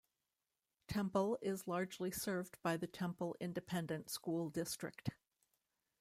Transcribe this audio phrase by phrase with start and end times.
[0.87, 5.09] Temple is largely served by the Temple Independent School District.